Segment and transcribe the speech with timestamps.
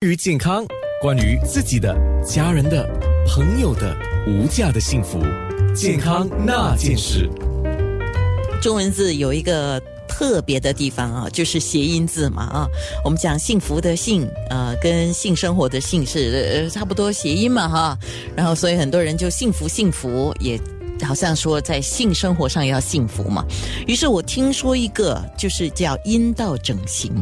[0.00, 0.64] 关于健康，
[1.02, 1.92] 关于自己的、
[2.24, 2.88] 家人的、
[3.26, 3.96] 朋友的
[4.28, 5.20] 无价的幸福，
[5.74, 7.28] 健康那件事。
[8.62, 12.68] 中文字有一个特别的地方啊，就是谐音字嘛啊。
[13.04, 17.98] 我们讲幸福的幸，呃，跟性生活的性是差不多谐音嘛哈。
[18.36, 20.60] 然后所以很多人就幸福幸福也。
[21.02, 23.44] 好像说在性生活上要幸福嘛，
[23.86, 27.12] 于是我听说一个就是叫阴道整形，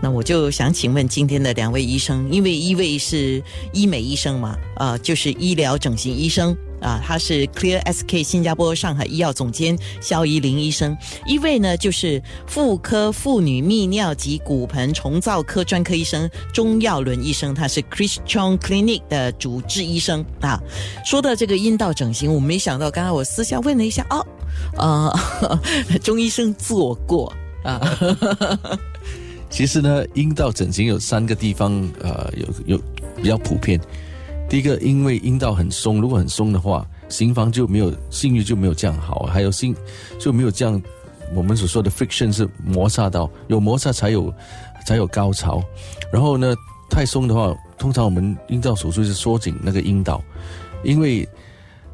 [0.00, 3.42] 那我就想请问今天的两位医生，因为一位是
[3.72, 6.56] 医美医生嘛，啊，就是医疗整形医生。
[6.82, 20.60] 啊，他是 Clear SK 新加坡上海医药总监肖怡玲医生，一位呢就是妇科妇女泌尿及骨盆重造科专科医生钟耀伦医生，他是 Christian Clinic 的主治医生啊。
[21.04, 24.26] 说到这个阴道整形，我没想到，刚刚我私下问了一下哦，
[24.76, 27.80] 呃， 钟医生做过啊。
[29.48, 32.82] 其实呢，阴道整形有三个地方，呃，有有
[33.16, 33.80] 比较普遍。
[34.52, 39.74] 第一个，因为阴道很松，如果很松的话，行房就没有性欲就没有这样好，还有性
[40.20, 40.78] 就没有这样
[41.34, 44.30] 我们所说的 friction 是摩擦到，有摩擦才有
[44.84, 45.64] 才有高潮。
[46.12, 46.54] 然后呢，
[46.90, 50.22] 太松的话，通常我们阴道手术是缩紧那个阴道，
[50.84, 51.26] 因为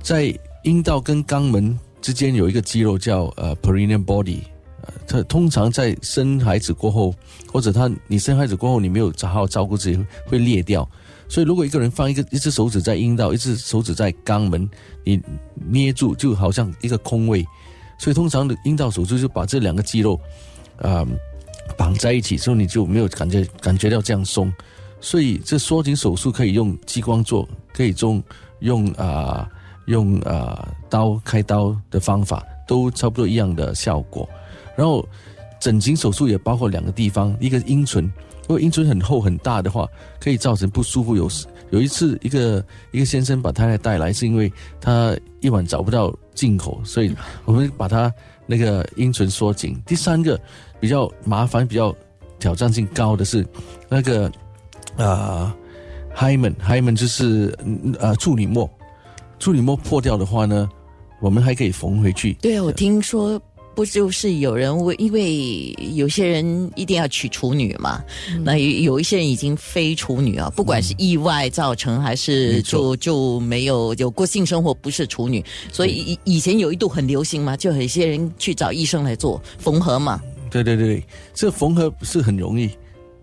[0.03, 4.41] 在阴道跟肛门之间有一个肌肉叫呃 perineal body，
[4.83, 7.15] 呃，它通常在生孩子过后，
[7.53, 10.91] 或者他你生孩子过后你没有好好照顾自己，会裂掉。
[11.29, 14.69] 所以，如果一个人放一个一只手指在阴道，一只手指在肛门，
[15.05, 15.21] 你
[15.55, 17.47] 捏住就好像一个空位。
[17.99, 20.19] 所以，通常的阴道手术就把这两个肌肉，
[20.79, 21.07] 啊，
[21.77, 24.51] 绑在一起，之后你就没有感觉感觉到这样松。
[25.01, 28.23] 所以，这缩紧手术可以用激光做，可以用
[28.61, 29.47] 用啊
[29.87, 34.27] 用啊刀开刀的方法，都差不多一样的效果。
[34.75, 35.07] 然后，
[35.61, 38.11] 整形手术也包括两个地方，一个阴唇。
[38.49, 39.87] 如果阴唇很厚很大的话，
[40.19, 41.15] 可以造成不舒服。
[41.15, 41.29] 有
[41.69, 48.11] 有一次，一个一个先生把太太带来，是因为他一晚找不到进口，所以我们把他
[48.47, 49.79] 那个阴唇缩紧。
[49.85, 50.41] 第三个
[50.81, 51.95] 比较麻烦、比较
[52.39, 53.47] 挑战性高的是
[53.87, 54.33] 那个
[54.97, 55.55] 啊
[56.17, 57.55] ，hymen，hymen 就是
[58.01, 58.69] 呃处女膜，
[59.39, 60.67] 处女膜破掉的话呢，
[61.21, 62.33] 我们还可以缝回去。
[62.41, 63.39] 对啊，我听说。
[63.79, 68.03] 不就是有人为因为有些人一定要娶处女嘛？
[68.43, 75.45] 那有一些人已经非处女啊，不管是意外造成还是就就没有有过性生活，不是处女。
[75.73, 80.21] 所以以以前有一度很流行嘛，就有一些人去找医生来做缝合嘛。
[80.51, 81.01] 对对对，
[81.33, 82.69] 这缝合是很容易，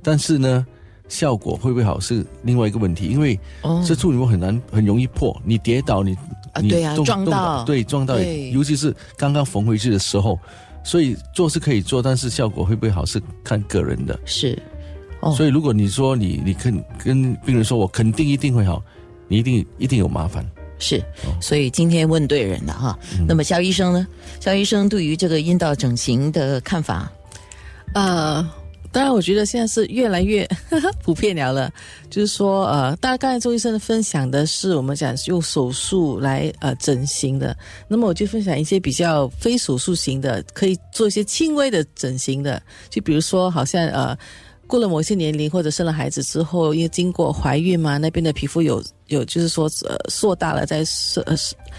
[0.02, 0.66] 但是呢，
[1.10, 3.38] 效果会不会好是另外一个问题，因为
[3.86, 6.16] 这处女膜很难很容易破，你跌倒你。
[6.56, 8.18] 啊，对呀，撞到，对，撞到，
[8.52, 10.40] 尤其是刚刚缝回去的时候，
[10.86, 14.18] 所以做是可以做，但是效果会不会好是看个人的。
[14.26, 14.58] 是，
[15.36, 18.82] 所以如果你说你你肯跟病人说我肯定一定会好，
[19.28, 20.46] 你一定一定有麻烦。
[20.80, 21.04] 是，
[21.42, 22.98] 所以今天问对人了哈。
[23.28, 24.08] 那么肖医生呢？
[24.40, 27.12] 肖医生对于这个阴道整形的看法，
[27.94, 28.50] 呃。
[28.96, 30.48] 当然，我觉得现在是越来越
[31.04, 31.70] 普遍了了。
[32.10, 37.54] 就是说，呃，大家刚才周医生分享的是我们讲用手术来呃整形的，
[37.90, 44.18] 那么我就分享一些比较非手术型的，可以做一些轻微的整形的，就比如说，好像呃。
[44.68, 51.36] 过了某些年龄或者生了孩子之后，因为经过怀孕嘛，那边的皮肤有有就是说呃硕大了，在收呃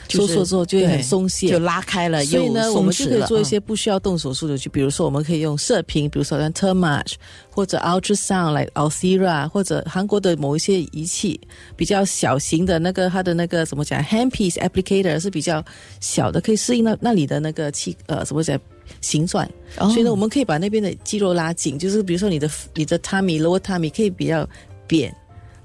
[0.08, 7.14] 收缩之后就会很松懈，就拉开了，所以呢，我们就可以做一些不需要动手术的，就比如说我们可以用射频，比如说像 Thermage
[7.50, 11.40] 或者 Ultrasound 来 Althera 或者韩国的某一些仪器
[11.76, 15.64] 比较小型的那个它的那个怎么讲 Handpiece Applicator 是比较
[16.00, 18.58] 小的，可以适应那那里的那个气呃怎么讲。
[19.00, 19.44] 形状，
[19.76, 24.48] 所以呢，我们可以把那边的肌肉拉紧，就是比如说你的你的 tummy lower tummy 可以比较
[24.86, 25.12] 扁，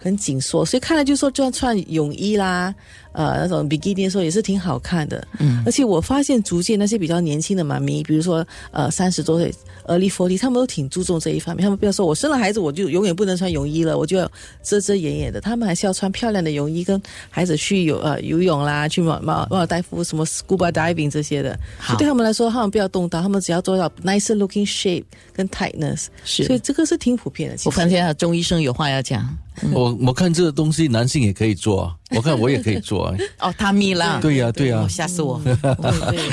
[0.02, 2.74] 很紧缩，所以看了就说就算穿泳衣啦。
[3.14, 9.54] 呃，那种比基尼的时候也是挺好看的，嗯，而且我发现逐渐那些比较年轻的妈咪，比如说呃三十多岁
[9.86, 11.62] ，early forty，他们都挺注重这一方面。
[11.62, 14.32] 他们不要说我生了孩子我就永远不能穿泳衣了，我就要
[14.64, 15.42] 遮遮掩掩的。
[15.42, 17.00] 他们还是要穿漂亮的泳衣，跟
[17.30, 21.60] 孩子去游呃游泳啦，去马马马尔代夫什么 scuba diving 这些的。
[21.98, 26.06] 对他们来说，他们不要动刀，他们只要做到 nicer looking shape 跟 tightness。
[26.24, 27.58] 是，所以这个是挺普遍的。
[27.66, 29.38] 我看见啊，钟医生有话要讲。
[29.74, 33.16] 我我看这个东西男性也可以做啊，我看我也可以做啊。
[33.40, 35.42] 哦，他咪啦，对呀对呀，吓死我！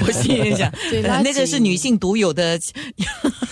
[0.06, 0.70] 我心里想，
[1.22, 2.58] 那个是女性独有的，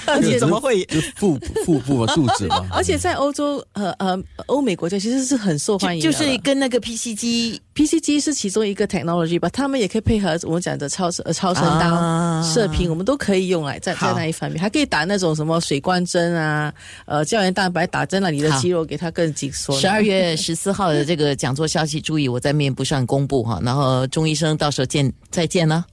[0.07, 0.87] 而且怎么会？
[1.17, 2.67] 腹腹部嘛， 肚子嘛。
[2.71, 12.43] 而且在欧洲呃呃欧美国家其实是很受欢迎，就是跟那个 PC 机，PC 机是其中一个 technology 吧，他们也可以配合我们讲的超呃超声刀，啊。
[12.43, 16.73] 射频，我们都可以用来在在那一方面，还可以打那种什么水光针啊，
[17.07, 19.79] 呃，胶原蛋白打针了，你的肌肉给它更紧缩。
[19.79, 25.85] 十二月十四号的这个讲座消息，注意我在面部上公布哈，然后钟医生到时候见再见了。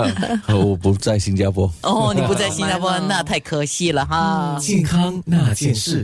[0.48, 1.70] 我不在新加坡。
[1.82, 4.56] 哦，你不在新加坡，那太可惜了哈。
[4.58, 6.02] 健康那件事。